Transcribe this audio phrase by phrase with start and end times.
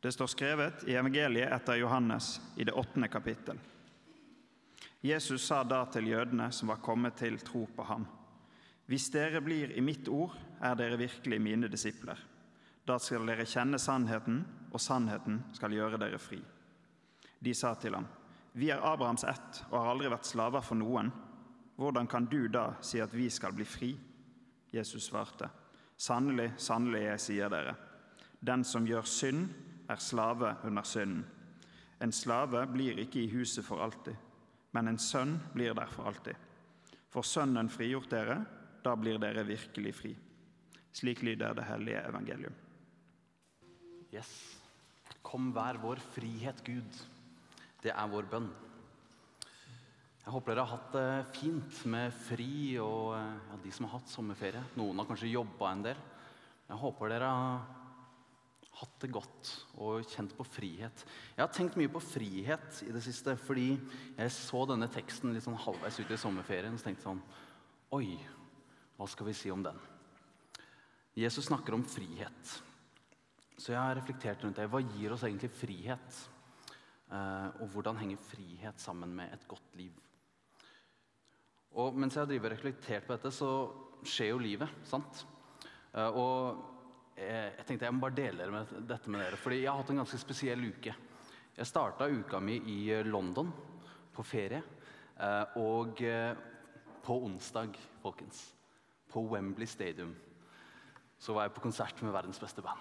[0.00, 3.58] Det står skrevet i evangeliet etter Johannes i det åttende kapittel.
[5.00, 8.06] Jesus sa da til jødene som var kommet til tro på ham.:
[8.86, 12.18] Hvis dere blir i mitt ord, er dere virkelig mine disipler.
[12.84, 16.40] Da skal dere kjenne sannheten, og sannheten skal gjøre dere fri.
[17.40, 18.06] De sa til ham,
[18.52, 21.12] Vi er Abrahams ett og har aldri vært slaver for noen.
[21.76, 23.96] Hvordan kan du da si at vi skal bli fri?
[24.72, 25.48] Jesus svarte,
[25.96, 27.74] Sannelig, sannelig, jeg sier dere,
[28.40, 29.48] den som gjør synd,
[29.90, 31.24] er slave under synden.
[32.00, 34.16] En slave blir ikke i huset for alltid,
[34.72, 36.38] men en sønn blir der for alltid.
[37.10, 38.38] For Sønnen frigjort dere,
[38.84, 40.14] da blir dere virkelig fri.
[40.94, 42.54] Slik lyder det hellige evangelium.
[44.14, 44.30] Yes.
[45.22, 47.00] Kom, vær vår frihet, Gud.
[47.82, 48.48] Det er vår bønn.
[50.20, 54.10] Jeg håper dere har hatt det fint med fri og ja, de som har hatt
[54.12, 54.62] sommerferie.
[54.78, 56.02] Noen har kanskje jobba en del.
[56.70, 57.79] Jeg håper dere har
[58.80, 61.04] hatt det godt og kjent på frihet.
[61.36, 63.74] Jeg har tenkt mye på frihet i det siste fordi
[64.16, 67.22] jeg så denne teksten litt sånn halvveis ute i sommerferien og tenkte sånn
[67.96, 68.14] Oi,
[68.96, 69.78] hva skal vi si om den?
[71.18, 72.52] Jesus snakker om frihet.
[73.58, 74.68] Så jeg har reflektert rundt det.
[74.70, 76.20] Hva gir oss egentlig frihet?
[77.10, 79.96] Eh, og hvordan henger frihet sammen med et godt liv?
[81.74, 83.50] Og mens jeg har reflektert på dette, så
[84.06, 84.70] skjer jo livet.
[84.86, 85.24] sant?
[85.92, 86.79] Eh, og
[87.20, 90.00] jeg tenkte jeg må bare dele med dette med dere, fordi jeg har hatt en
[90.00, 90.94] ganske spesiell uke.
[91.56, 93.50] Jeg starta uka mi i eh, London,
[94.14, 94.62] på ferie.
[95.20, 96.00] Eh, og
[97.04, 98.38] på onsdag, folkens,
[99.10, 100.14] på Wembley Stadium,
[101.20, 102.80] så var jeg på konsert med verdens beste band.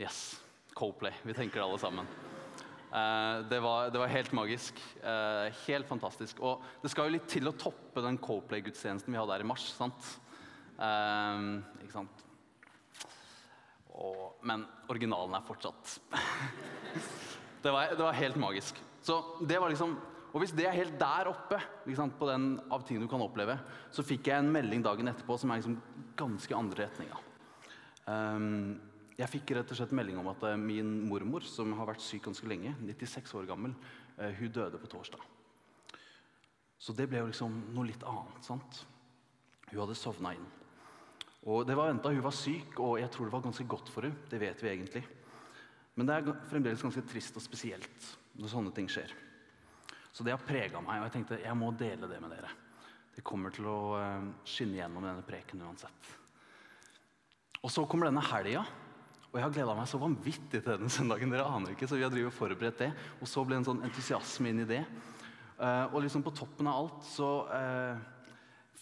[0.00, 0.40] Yes.
[0.76, 1.14] Coldplay.
[1.24, 2.08] Vi tenker det alle sammen.
[3.48, 4.80] Det var, det var, helt magisk.
[5.66, 6.40] Helt fantastisk.
[6.44, 9.68] Og det skal jo litt til å toppe den Coldplay-gudstjenesten vi hadde her i mars.
[9.76, 10.10] sant?
[10.76, 12.24] ikke sant?
[14.02, 15.98] Og, men originalen er fortsatt
[17.62, 18.78] det, var, det, var, helt magisk.
[19.02, 19.94] Så det var liksom,
[20.32, 21.60] og hvis det er helt der oppe
[21.94, 23.58] sant, på den av ting du kan oppleve,
[23.94, 25.78] så fikk jeg en melding dagen etterpå som er liksom
[26.18, 27.20] ganske andre retninga.
[28.08, 28.80] Um,
[29.14, 32.24] jeg fikk rett og slett melding om at uh, min mormor, som har vært syk
[32.26, 33.76] ganske lenge, 96 år gammel,
[34.18, 35.22] uh, hun døde på torsdag.
[36.82, 38.42] Så det ble jo liksom noe litt annet.
[38.42, 38.82] sant?
[39.68, 40.48] Hun hadde sovna inn.
[41.42, 44.06] Og Det var venta hun var syk, og jeg tror det var ganske godt for
[44.06, 44.28] henne.
[44.30, 45.02] Det vet vi egentlig.
[45.94, 49.10] Men det er fremdeles ganske trist og spesielt når sånne ting skjer.
[50.12, 52.52] Så det har prega meg, og jeg tenkte jeg må dele det med dere.
[53.12, 56.12] Det kommer til å eh, skinne gjennom denne preken uansett.
[57.62, 58.64] Og så kommer denne helga,
[59.28, 61.32] og jeg har gleda meg så vanvittig til denne søndagen.
[61.32, 63.84] dere aner ikke, så vi har og forberedt det, og så ble det en sånn
[63.88, 64.82] entusiasme inn i det.
[65.58, 68.02] Eh, og liksom på toppen av alt så eh,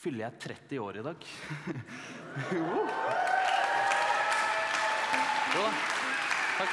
[0.00, 1.24] fyller jeg 30 år i dag.
[2.56, 2.84] jo.
[5.52, 5.72] da.
[6.56, 6.72] Takk.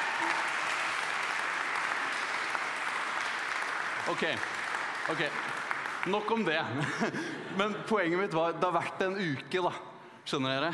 [4.14, 4.24] Ok.
[5.12, 5.24] ok.
[6.08, 6.62] Nok om det.
[7.60, 9.74] Men poenget mitt var det har vært en uke, da.
[10.28, 10.72] Skjønner dere?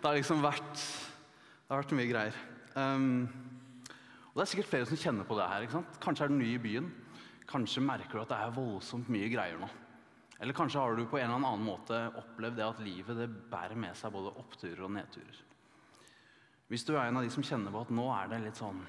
[0.00, 2.42] Det har liksom vært Det har vært mye greier.
[2.74, 3.28] Um,
[4.32, 5.62] og Det er sikkert flere som kjenner på det her.
[5.62, 6.02] ikke sant?
[6.02, 6.90] Kanskje er du ny i byen.
[7.46, 9.70] Kanskje merker du at det er voldsomt mye greier nå.
[10.42, 13.78] Eller kanskje har du på en eller annen måte opplevd det at livet det bærer
[13.78, 15.40] med seg både oppturer og nedturer.
[16.72, 18.80] Hvis du er en av de som kjenner på at nå er det litt sånn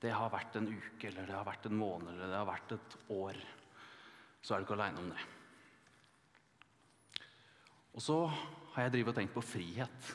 [0.00, 2.74] Det har vært en uke, eller det har vært en måned, eller det har vært
[2.76, 3.38] et år,
[4.44, 5.22] så er du ikke aleine om det.
[7.96, 8.18] Og så
[8.74, 10.10] har jeg drevet og tenkt på frihet.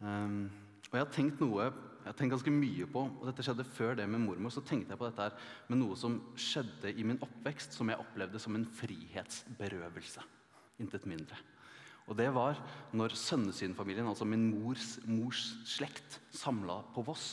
[0.00, 0.48] Um,
[0.88, 1.68] og jeg har tenkt noe
[2.08, 4.94] jeg har tenkt ganske mye på, og dette skjedde før det med mormor, så tenkte
[4.94, 5.34] jeg på dette her
[5.68, 10.22] med noe som skjedde i min oppvekst, som jeg opplevde som en frihetsberøvelse.
[10.80, 11.36] Intet mindre.
[12.08, 12.56] Og det var
[12.96, 17.26] når Sønnesyn-familien, altså min mors, mors slekt, samla på Voss.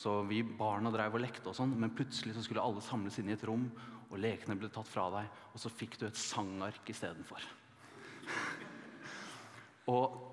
[0.00, 3.28] Så vi barna drev og lekte, og sånn, men plutselig så skulle alle samles inn
[3.28, 3.68] i et rom.
[4.08, 7.44] og Lekene ble tatt fra deg, og så fikk du et sangark istedenfor.
[9.92, 10.27] og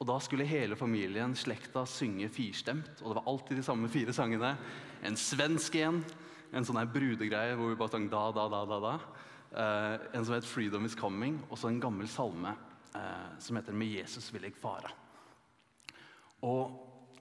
[0.00, 3.02] og Da skulle hele familien, slekta, synge firstemt.
[3.02, 4.54] Og det var alltid de samme fire sangene.
[5.04, 6.00] En svensk en,
[6.56, 8.78] en sånn brudegreie hvor vi bare sang da, da, da, da.
[8.80, 8.94] da.
[9.50, 12.56] Eh, en som het 'Freedom Is Coming', og så en gammel salme
[12.94, 14.92] eh, som heter 'Med Jesus vil jeg fara'.
[16.42, 16.70] Og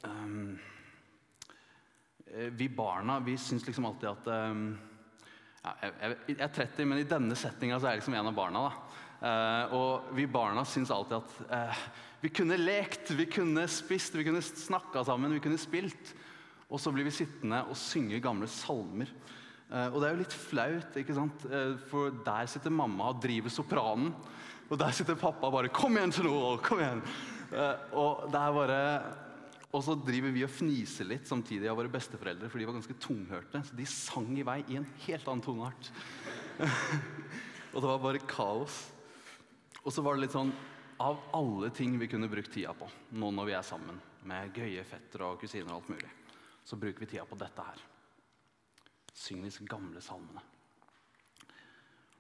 [0.06, 0.58] eh,
[2.52, 4.80] vi barna vi syns liksom alltid at um,
[5.64, 8.66] ja, jeg, jeg, er 30, men i denne settinga er jeg liksom en av barna.
[9.20, 11.76] Uh, og vi barna syns alltid at
[12.24, 16.14] vi kunne lekt, vi kunne spist, vi kunne snakka sammen, vi kunne spilt.
[16.70, 19.10] Og så blir vi sittende og synge gamle salmer.
[19.70, 21.46] Eh, og det er jo litt flaut, ikke sant?
[21.48, 24.12] Eh, for der sitter mamma og driver sopranen.
[24.70, 26.58] Og der sitter pappa bare 'Kom igjen til noe!
[26.58, 27.02] Kom igjen!'
[27.52, 28.80] Eh, og det er bare
[29.69, 32.95] og så driver vi og fniser litt samtidig av våre besteforeldre, for de var ganske
[33.04, 33.62] tunghørte.
[33.68, 35.92] Så de sang i vei i en helt annen toneart.
[37.74, 38.80] og det var bare kaos.
[39.83, 40.51] Og så var det litt sånn
[41.00, 44.81] Av alle ting vi kunne brukt tida på nå når vi er sammen, med gøye
[44.83, 46.10] fettere og kusiner og alt mulig,
[46.68, 47.86] så bruker vi tida på dette her.
[49.15, 50.44] Syng disse gamle salmene.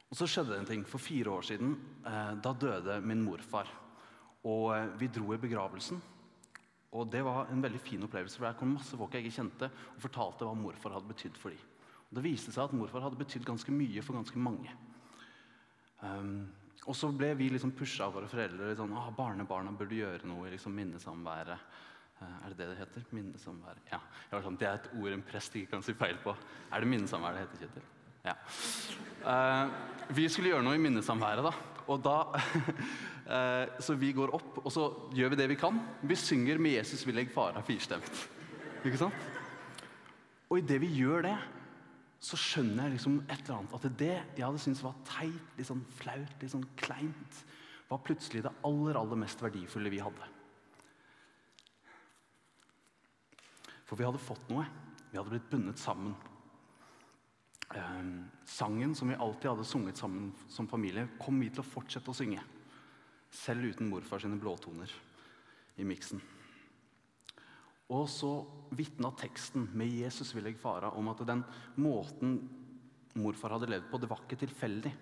[0.09, 0.85] Og så skjedde det en ting.
[0.87, 1.75] For fire år siden
[2.07, 3.67] eh, da døde min morfar.
[4.47, 5.99] Og eh, vi dro i begravelsen.
[6.97, 9.69] Og det var en veldig fin opplevelse, for der kom masse folk jeg ikke kjente,
[9.69, 11.65] og fortalte hva morfar hadde betydd for dem.
[12.09, 14.73] Og det viste seg at morfar hadde betydd ganske mye for ganske mange.
[16.01, 16.47] Um,
[16.87, 18.75] og så ble vi liksom pusha av våre foreldre.
[18.75, 21.59] sånn, ah, 'Barnebarna burde gjøre noe i liksom minnesamværet.'
[22.19, 23.03] Uh, er det det det heter?
[23.15, 23.79] Minnesamværet?
[23.93, 23.99] Ja.
[24.43, 26.35] Sånn, det er et ord en prest ikke kan si feil på.
[26.73, 27.85] Er det minnesamvær det heter, Kjetil?
[28.25, 28.33] Ja.
[29.23, 29.71] Uh,
[30.11, 31.53] vi skulle gjøre noe i minnesamværet, da.
[31.87, 32.17] Og da
[33.29, 35.75] Så vi går opp, og så gjør vi det vi kan.
[36.01, 38.29] Vi synger 'Med Jesus vil jeg fara' firstemt.
[38.83, 39.13] Ikke sant?
[40.49, 41.37] Og idet vi gjør det,
[42.19, 43.75] så skjønner jeg liksom et eller annet.
[43.77, 47.43] At det jeg hadde syntes var teit, litt sånn flaut, litt sånn kleint,
[47.89, 50.27] var plutselig det aller, aller mest verdifulle vi hadde.
[53.87, 54.67] For vi hadde fått noe.
[55.09, 56.13] Vi hadde blitt bundet sammen.
[57.73, 58.03] Eh,
[58.45, 62.17] sangen som vi alltid hadde sunget sammen som familie, kom vi til å fortsette å
[62.17, 62.43] synge.
[63.29, 64.91] Selv uten morfar sine blåtoner
[65.79, 66.21] i miksen.
[67.89, 68.31] Og så
[68.77, 71.43] vitna teksten med 'Jesus vil jeg fara' om at den
[71.77, 72.49] måten
[73.15, 74.93] morfar hadde levd på, det var ikke tilfeldig.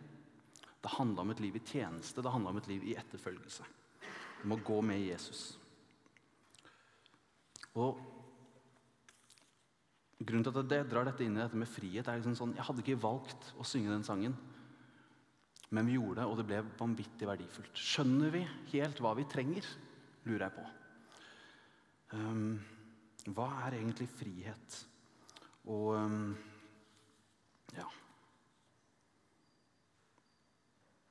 [0.82, 3.64] Det handla om et liv i tjeneste, det handla om et liv i etterfølgelse.
[4.44, 5.58] Om å gå med Jesus.
[7.76, 8.00] Og
[10.18, 12.66] Grunnen til at jeg drar dette inn i dette med frihet, er liksom sånn Jeg
[12.66, 14.34] hadde ikke valgt å synge den sangen,
[15.76, 17.76] men vi gjorde det, og det ble vanvittig verdifullt.
[17.76, 19.68] Skjønner vi helt hva vi trenger?
[20.28, 20.66] lurer jeg på.
[22.18, 22.60] Um,
[23.36, 24.78] hva er egentlig frihet?
[25.68, 26.30] Og um,
[27.76, 27.88] ja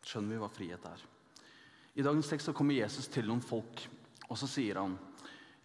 [0.06, 1.02] Skjønner vi hva frihet er?
[1.96, 3.82] I dagens tekst så kommer Jesus til noen folk,
[4.28, 4.96] og så sier han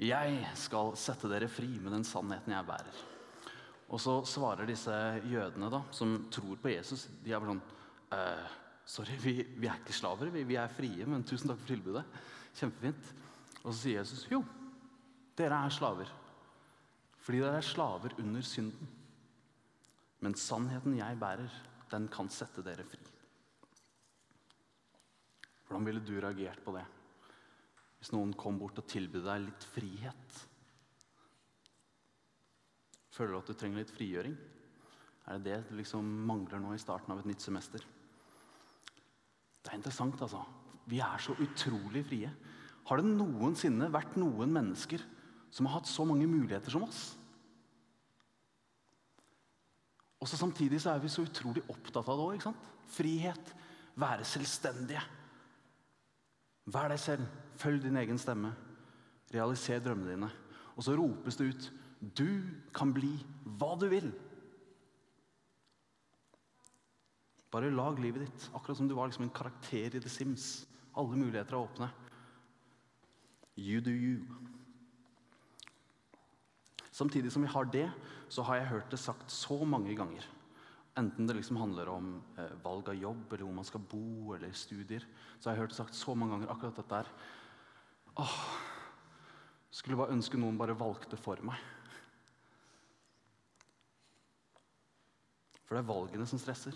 [0.02, 3.02] jeg skal sette dere fri med den sannheten jeg bærer.
[3.92, 4.96] Og så svarer disse
[5.30, 7.62] jødene da, som tror på Jesus, de er bare sånn
[8.18, 8.56] eh,
[8.86, 12.04] Sorry, vi, vi, er ikke slaver, vi, vi, er frie, men tusen takk for tilbudet.
[12.58, 13.12] Kjempefint.
[13.62, 14.42] Og så sier Jesus jo,
[15.38, 16.10] dere er slaver.
[17.22, 18.90] Fordi dere er slaver under synden.
[20.22, 21.54] Men sannheten jeg bærer,
[21.92, 23.00] den kan sette dere fri.
[25.68, 26.84] Hvordan ville du reagert på det?
[28.02, 30.40] Hvis noen kom bort og tilbød deg litt frihet?
[33.14, 34.36] Føler du at du trenger litt frigjøring?
[35.30, 37.84] Er det det du liksom mangler nå i starten av et nytt semester?
[39.62, 40.42] Det er interessant, altså.
[40.90, 42.30] Vi er så utrolig frie.
[42.90, 45.04] Har det noensinne vært noen mennesker
[45.54, 47.12] som har hatt så mange muligheter som oss?
[50.22, 52.60] Og så Samtidig så er vi så utrolig opptatt av det òg.
[52.94, 53.54] Frihet.
[54.02, 55.02] Være selvstendige.
[56.72, 57.26] Vær deg selv.
[57.62, 58.54] Følg din egen stemme.
[59.34, 60.30] Realiser drømmene dine.
[60.76, 61.72] Og så ropes det ut
[62.02, 62.42] du
[62.74, 63.14] kan bli
[63.60, 64.10] hva du vil.
[67.52, 70.66] Bare lag livet ditt akkurat som du var liksom en karakter i The Sims.
[70.96, 71.90] Alle muligheter er åpne.
[73.60, 74.22] You do you.
[76.92, 77.90] Samtidig som vi har det,
[78.30, 80.24] så har jeg hørt det sagt så mange ganger.
[81.00, 84.52] Enten det liksom handler om eh, valg av jobb, eller hvor man skal bo, eller
[84.56, 85.06] studier.
[85.40, 87.12] Så har jeg hørt det sagt så mange ganger akkurat dette her.
[88.20, 88.38] Åh,
[89.72, 91.60] skulle bare ønske noen bare valgte for meg.
[95.64, 96.76] For det er valgene som stresser.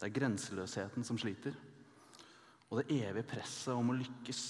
[0.00, 1.56] Det er grenseløsheten som sliter.
[2.70, 4.44] Og det evige presset om å lykkes,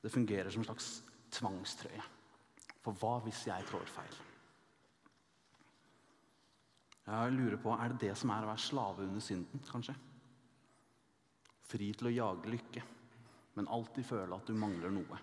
[0.00, 0.88] det fungerer som en slags
[1.34, 2.06] tvangstrøye.
[2.84, 4.16] For hva hvis jeg trår feil?
[7.04, 9.94] Jeg lurer på, Er det det som er å være slave under synden, kanskje?
[11.68, 12.82] Fri til å jage lykke,
[13.56, 15.20] men alltid føle at du mangler noe.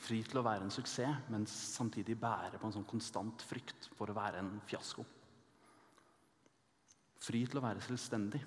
[0.00, 4.08] Fri til å være en suksess, men samtidig bære på en sånn konstant frykt for
[4.08, 5.04] å være en fiasko.
[7.20, 8.40] Fri til å være selvstendig,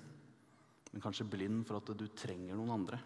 [0.90, 2.98] men kanskje blind for at du trenger noen andre.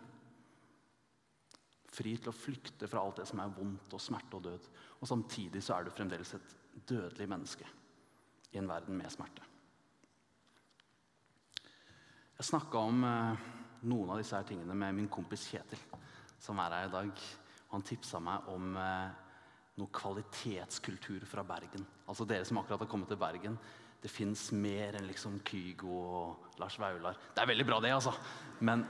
[1.89, 4.67] Fri til å flykte fra alt det som er vondt og smerte og død.
[5.01, 6.57] Og samtidig så er du fremdeles et
[6.89, 7.69] dødelig menneske
[8.53, 9.45] i en verden med smerte.
[12.39, 13.47] Jeg snakka om eh,
[13.91, 15.81] noen av disse her tingene med min kompis Kjetil,
[16.39, 17.25] som er her i dag.
[17.73, 19.25] Han tipsa meg om eh,
[19.81, 21.83] noe kvalitetskultur fra Bergen.
[22.07, 23.59] Altså Dere som akkurat har kommet til Bergen.
[23.99, 27.19] Det fins mer enn liksom Kygo og Lars Vaular.
[27.35, 28.13] Det er veldig bra, det, altså.
[28.63, 28.85] Men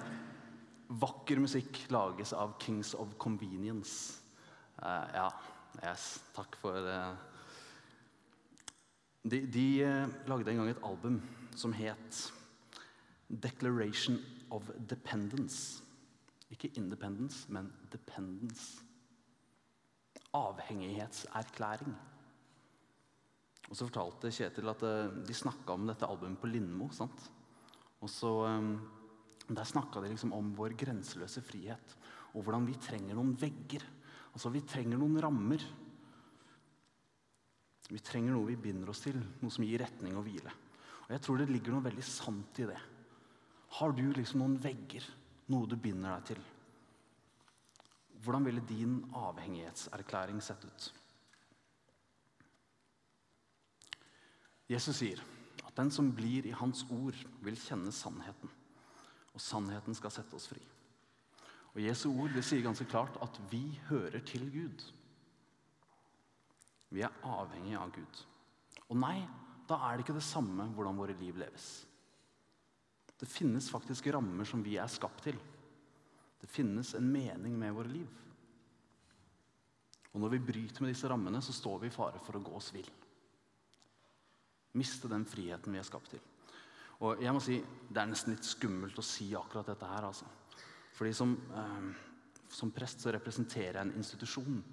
[0.88, 4.20] vakker musikk lages av Kings of Convenience.
[4.78, 5.28] Uh, ja,
[5.82, 7.16] yes, takk for uh.
[9.28, 11.18] De, de uh, lagde en gang et album
[11.58, 12.20] som het
[13.28, 14.20] Declaration
[14.54, 15.82] of Dependence.
[16.50, 18.80] Ikke independence, men dependence.
[20.32, 21.96] Avhengighetserklæring.
[23.68, 26.88] Og så fortalte Kjetil at eh, de snakka om dette albumet på Lindmo.
[26.92, 27.28] sant?
[28.00, 28.78] Og så, eh,
[29.48, 31.96] Der snakka de liksom om vår grenseløse frihet.
[32.34, 33.82] Og hvordan vi trenger noen vegger.
[34.34, 35.62] Altså Vi trenger noen rammer.
[37.88, 40.52] Vi trenger noe vi binder oss til, noe som gir retning og hvile.
[41.06, 42.78] Og Jeg tror det ligger noe veldig sant i det.
[43.78, 45.04] Har du liksom noen vegger,
[45.48, 46.42] noe du binder deg til?
[48.24, 50.92] Hvordan ville din avhengighetserklæring sett ut?
[54.68, 55.20] Jesus sier
[55.64, 58.50] at den som blir i hans ord, vil kjenne sannheten.
[59.32, 60.60] Og sannheten skal sette oss fri.
[61.74, 64.84] Og Jesu ord det sier ganske klart at vi hører til Gud.
[66.90, 68.22] Vi er avhengig av Gud.
[68.88, 69.20] Og nei,
[69.68, 71.68] da er det ikke det samme hvordan våre liv leves.
[73.18, 75.38] Det finnes faktisk rammer som vi er skapt til.
[76.38, 78.24] Det finnes en mening med våre liv.
[80.14, 82.54] Og når vi bryter med disse rammene, så står vi i fare for å gå
[82.58, 82.88] oss vill.
[84.78, 86.22] Miste den friheten vi er skapt til.
[87.04, 87.58] Og jeg må si,
[87.88, 90.04] Det er nesten litt skummelt å si akkurat dette her.
[90.04, 90.26] altså.
[90.92, 91.94] Fordi som, eh,
[92.48, 94.64] som prest så representerer jeg en institusjon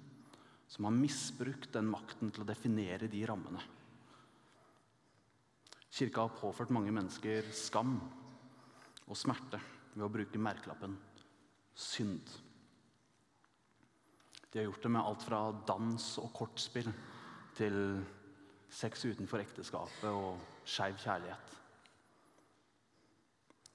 [0.68, 3.62] som har misbrukt den makten til å definere de rammene.
[5.90, 8.00] Kirka har påført mange mennesker skam
[9.06, 9.60] og smerte
[9.94, 10.96] ved å bruke merkelappen
[11.74, 12.26] synd.
[14.50, 16.90] De har gjort det med alt fra dans og kortspill
[17.56, 17.78] til
[18.76, 21.54] sex utenfor ekteskapet og skeiv kjærlighet.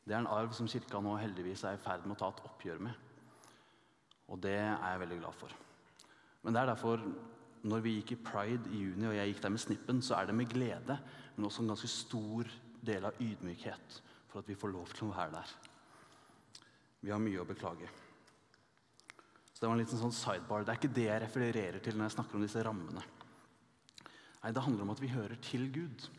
[0.05, 2.43] Det er en arv som kirka nå heldigvis er i ferd med å ta et
[2.49, 3.09] oppgjør med.
[4.31, 5.53] Og det er jeg veldig glad for.
[6.41, 7.03] Men det er derfor,
[7.69, 10.29] når vi gikk i Pride i juni, og jeg gikk der med snippen, så er
[10.29, 10.97] det med glede,
[11.35, 12.49] men også en ganske stor
[12.81, 13.99] del av ydmykhet
[14.31, 15.55] for at vi får lov til å være der.
[17.01, 17.89] Vi har mye å beklage.
[19.51, 20.65] Så det var en liten sånn sidebar.
[20.65, 23.03] Det er ikke det jeg refererer til når jeg snakker om disse rammene.
[24.43, 26.09] Nei, Det handler om at vi hører til Gud,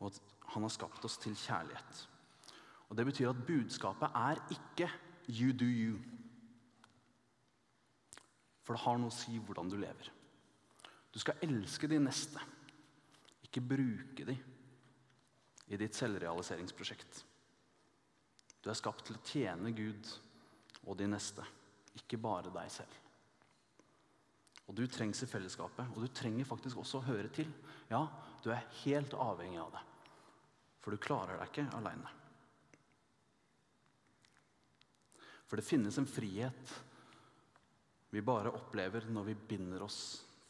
[0.00, 0.20] og at
[0.54, 2.08] han har skapt oss til kjærlighet.
[2.88, 4.90] Og Det betyr at budskapet er ikke
[5.28, 6.00] 'you do you'.
[8.62, 10.10] For det har noe å si hvordan du lever.
[11.14, 12.40] Du skal elske de neste,
[13.42, 14.36] ikke bruke de
[15.68, 17.24] i ditt selvrealiseringsprosjekt.
[18.62, 20.10] Du er skapt til å tjene Gud
[20.86, 21.44] og de neste,
[21.94, 23.05] ikke bare deg selv.
[24.66, 27.50] Og du trengs i fellesskapet, og du trenger faktisk også å høre til.
[27.90, 28.02] Ja,
[28.42, 29.82] du er helt avhengig av det,
[30.82, 32.14] for du klarer deg ikke aleine.
[35.46, 36.74] For det finnes en frihet
[38.10, 40.00] vi bare opplever når vi binder oss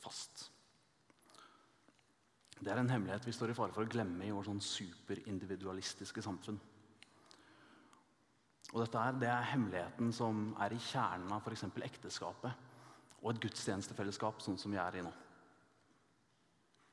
[0.00, 0.46] fast.
[2.56, 6.24] Det er en hemmelighet vi står i fare for å glemme i vårt sånn superindividualistiske
[6.24, 6.56] samfunn.
[8.72, 11.66] Og dette er, Det er hemmeligheten som er i kjernen av f.eks.
[11.84, 12.65] ekteskapet
[13.22, 15.12] og et gudstjenestefellesskap sånn som vi er i nå.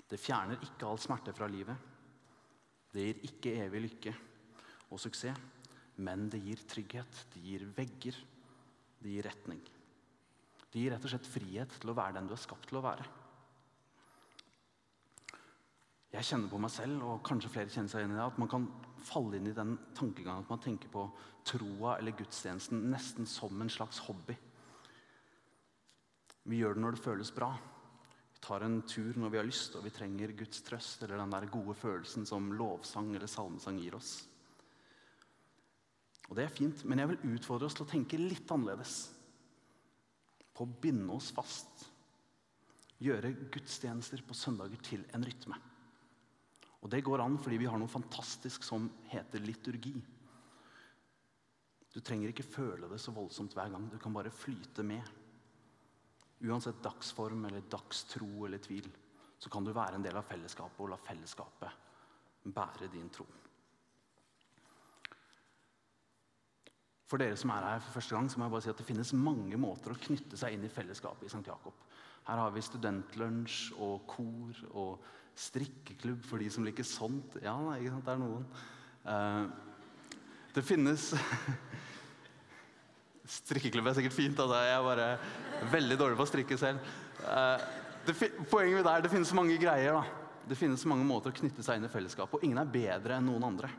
[0.10, 1.90] Det fjerner ikke all smerte fra livet.
[2.94, 4.14] Det gir ikke evig lykke
[4.94, 5.40] og suksess,
[6.06, 8.18] men det gir trygghet, det gir vegger,
[9.02, 9.62] det gir retning.
[10.74, 12.86] Det gir rett og slett frihet til å være den du er skapt til å
[12.86, 13.06] være.
[16.14, 18.50] Jeg kjenner på meg selv, og kanskje flere kjenner seg igjen i det, at man
[18.50, 18.68] kan
[19.04, 21.08] falle inn i den tankegangen at man tenker på
[21.46, 24.38] troa eller gudstjenesten nesten som en slags hobby.
[26.50, 27.52] Vi gjør det når det føles bra.
[28.34, 31.32] Vi tar en tur når vi har lyst og vi trenger Guds trøst eller den
[31.32, 34.18] der gode følelsen som lovsang eller salmesang gir oss.
[36.30, 38.96] Og Det er fint, men jeg vil utfordre oss til å tenke litt annerledes.
[40.54, 41.88] På å binde oss fast.
[43.04, 45.60] Gjøre gudstjenester på søndager til en rytme.
[46.84, 49.96] Og Det går an fordi vi har noe fantastisk som heter liturgi.
[51.94, 53.86] Du trenger ikke føle det så voldsomt hver gang.
[53.92, 55.06] Du kan bare flyte med.
[56.44, 58.90] Uansett dagsform eller dagstro eller tvil,
[59.40, 61.80] så kan du være en del av fellesskapet og la fellesskapet
[62.44, 63.26] bære din tro.
[67.08, 68.88] For dere som er her for første gang, så må jeg bare si at det
[68.88, 71.46] finnes mange måter å knytte seg inn i fellesskapet i St.
[71.46, 71.76] Jakob.
[72.26, 75.04] Her har vi studentlunsj og kor og
[75.38, 77.38] strikkeklubb for de som liker sånt.
[77.44, 78.48] Ja, sant, det er noen.
[79.04, 79.46] Uh,
[80.56, 81.12] det finnes
[83.24, 84.40] Strikkeklubb er sikkert fint.
[84.40, 84.60] Altså.
[84.68, 86.92] Jeg er bare veldig dårlig på å strikke selv.
[88.04, 88.18] Det,
[88.52, 89.96] poenget det er det finnes mange greier.
[89.96, 90.24] da.
[90.44, 93.30] Det finnes mange måter å knytte seg inn i fellesskapet, og ingen er bedre enn
[93.30, 93.70] noen andre.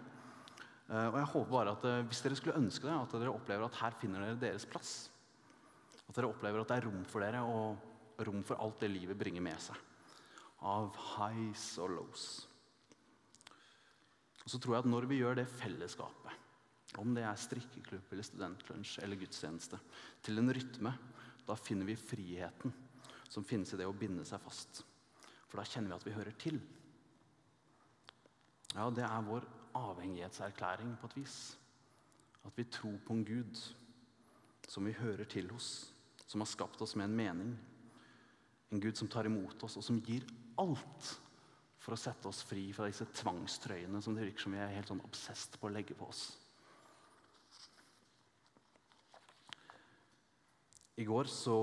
[0.88, 3.66] Eh, og jeg håper bare at eh, Hvis dere skulle ønske det, at dere opplever
[3.66, 4.94] at her finner dere deres plass.
[6.04, 9.18] At dere opplever at det er rom for dere og rom for alt det livet
[9.18, 9.76] bringer med seg.
[10.64, 12.26] Av highs og lows.
[14.44, 16.43] Og så tror jeg at når vi gjør det fellesskapet,
[17.00, 19.78] om det er strikkeklubb eller studentlunsj eller gudstjeneste,
[20.22, 20.92] til en rytme,
[21.44, 22.72] da finner vi friheten
[23.28, 24.84] som finnes i det å binde seg fast.
[25.48, 26.60] For da kjenner vi at vi hører til.
[28.74, 29.46] Ja, det er vår
[29.78, 31.38] avhengighetserklæring på et vis.
[32.44, 33.60] At vi tror på en Gud
[34.70, 35.90] som vi hører til hos,
[36.26, 37.52] som har skapt oss med en mening.
[38.72, 40.26] En Gud som tar imot oss, og som gir
[40.60, 41.12] alt
[41.84, 44.88] for å sette oss fri fra disse tvangstrøyene som det virker som vi er helt
[44.88, 46.30] sånn obsesst på å legge på oss.
[50.94, 51.56] I går så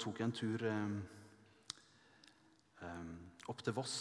[0.00, 0.92] tok jeg en tur eh,
[2.86, 3.10] eh,
[3.52, 3.96] opp til Voss.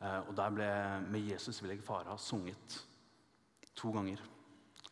[0.00, 0.70] Eh, og der ble
[1.04, 2.86] 'Med Jesus vil jeg fare' sunget
[3.76, 4.22] to ganger.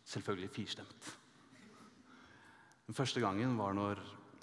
[0.05, 1.17] Selvfølgelig firstemt.
[2.87, 3.99] Den første gangen var når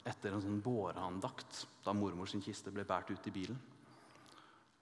[0.06, 3.62] etter en sånn båreandakt, da mormor sin kiste ble båret ut i bilen.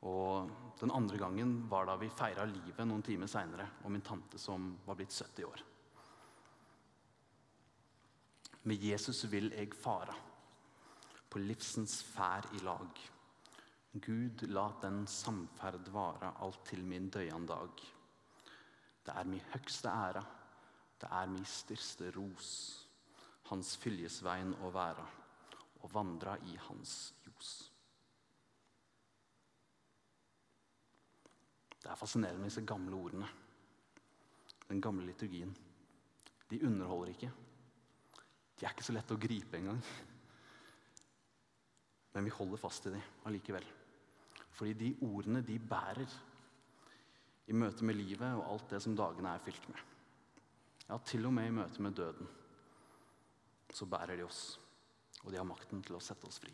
[0.02, 4.38] Og den andre gangen var da vi feira livet noen timer seinere, og min tante
[4.40, 5.75] som var blitt 70 år.
[8.66, 10.16] Med Jesus vil jeg fara,
[11.30, 13.02] på livsens ferd i lag.
[14.02, 17.84] Gud, la den samferd vara alt til min døyan dag.
[19.06, 20.26] Det er mi høgste æra,
[21.02, 22.50] det er mi største ros,
[23.52, 25.06] hans fyljesvein å væra,
[25.86, 27.54] og vandra i hans ljos.
[31.78, 33.30] Det er fascinerende med disse gamle ordene.
[34.66, 35.54] Den gamle liturgien.
[36.50, 37.36] De underholder ikke.
[38.56, 39.82] De er ikke så lette å gripe engang.
[42.16, 43.66] Men vi holder fast i dem allikevel.
[44.56, 46.16] Fordi de ordene de bærer
[47.52, 49.82] i møte med livet og alt det som dagene er fylt med.
[50.88, 52.30] Ja, til og med i møte med døden
[53.76, 54.56] så bærer de oss,
[55.26, 56.54] og de har makten til å sette oss fri.